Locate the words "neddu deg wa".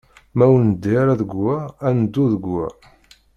1.99-2.67